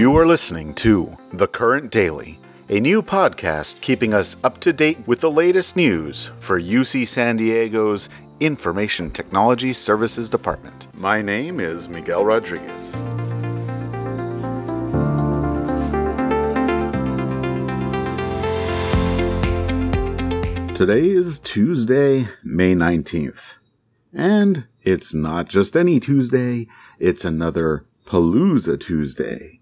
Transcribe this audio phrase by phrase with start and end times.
[0.00, 4.96] You are listening to The Current Daily, a new podcast keeping us up to date
[5.06, 8.08] with the latest news for UC San Diego's
[8.40, 10.86] Information Technology Services Department.
[10.94, 12.92] My name is Miguel Rodriguez.
[20.74, 23.58] Today is Tuesday, May 19th.
[24.14, 29.59] And it's not just any Tuesday, it's another Palooza Tuesday.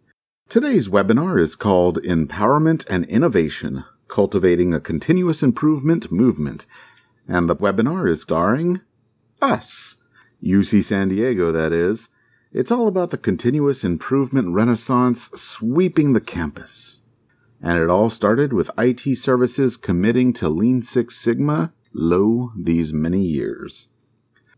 [0.48, 6.64] Today's webinar is called Empowerment and Innovation Cultivating a Continuous Improvement Movement,
[7.28, 8.80] and the webinar is starring
[9.42, 9.98] us,
[10.42, 12.08] UC San Diego, that is.
[12.50, 17.02] It's all about the continuous improvement renaissance sweeping the campus.
[17.60, 23.20] And it all started with IT services committing to Lean Six Sigma, lo, these many
[23.20, 23.88] years.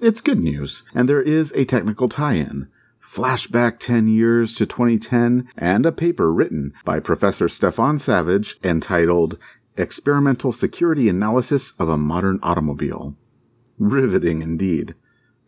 [0.00, 2.68] It's good news, and there is a technical tie in.
[3.04, 9.38] Flashback 10 years to 2010, and a paper written by Professor Stefan Savage entitled
[9.76, 13.16] Experimental Security Analysis of a Modern Automobile.
[13.78, 14.94] Riveting indeed.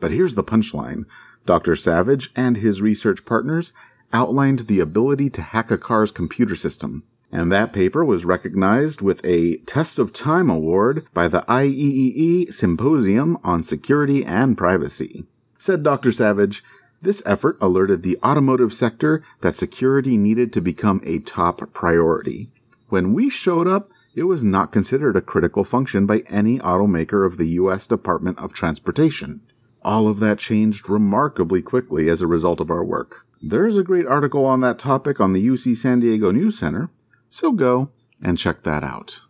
[0.01, 1.05] But here's the punchline
[1.47, 1.77] Dr.
[1.77, 3.73] Savage and his research partners
[4.13, 7.03] outlined the ability to hack a car's computer system.
[7.33, 13.39] And that paper was recognized with a Test of Time Award by the IEEE Symposium
[13.43, 15.25] on Security and Privacy.
[15.59, 16.13] Said Dr.
[16.13, 16.63] Savage,
[17.03, 22.51] this effort alerted the automotive sector that security needed to become a top priority.
[22.89, 27.37] When we showed up, it was not considered a critical function by any automaker of
[27.37, 27.89] the U.S.
[27.89, 29.41] Department of Transportation.
[29.85, 33.27] All of that changed remarkably quickly as a result of our work.
[33.43, 36.89] There's a great article on that topic on the UC San Diego News Center,
[37.29, 37.91] so go
[38.23, 39.21] and check that out.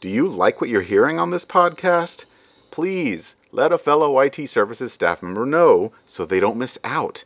[0.00, 2.24] Do you like what you're hearing on this podcast?
[2.72, 7.22] Please let a fellow IT services staff member know so they don't miss out.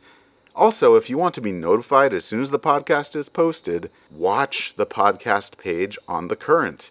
[0.54, 4.74] Also, if you want to be notified as soon as the podcast is posted, watch
[4.76, 6.90] the podcast page on the current.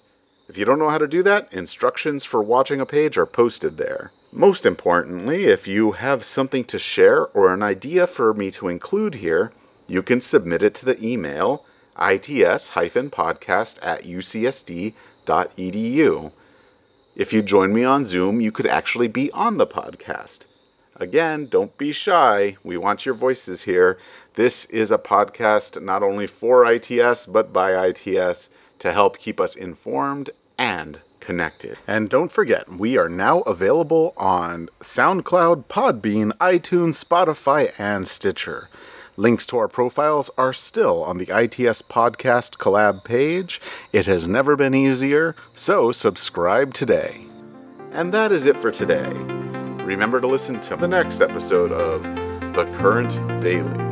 [0.49, 3.77] If you don't know how to do that, instructions for watching a page are posted
[3.77, 4.11] there.
[4.31, 9.15] Most importantly, if you have something to share or an idea for me to include
[9.15, 9.51] here,
[9.87, 11.65] you can submit it to the email
[11.99, 14.93] its-podcast at ucsd.edu.
[17.15, 20.41] If you join me on Zoom, you could actually be on the podcast.
[20.95, 22.57] Again, don't be shy.
[22.63, 23.97] We want your voices here.
[24.35, 28.49] This is a podcast not only for ITS, but by ITS
[28.79, 31.77] to help keep us informed and connected.
[31.85, 38.69] And don't forget, we are now available on SoundCloud, Podbean, iTunes, Spotify, and Stitcher.
[39.17, 43.59] Links to our profiles are still on the ITS Podcast collab page.
[43.91, 47.25] It has never been easier, so subscribe today.
[47.91, 49.09] And that is it for today.
[49.83, 52.03] Remember to listen to the next episode of
[52.53, 53.86] The Current Daily.